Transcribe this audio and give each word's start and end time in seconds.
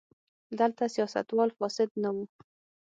دلته 0.59 0.83
سیاستوال 0.95 1.49
فاسد 1.57 1.89
نه 2.03 2.09
وو. 2.15 2.23